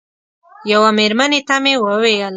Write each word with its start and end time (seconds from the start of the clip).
یوه 0.71 0.89
مېرمنې 0.97 1.41
ته 1.47 1.55
مې 1.63 1.73
وویل. 1.83 2.29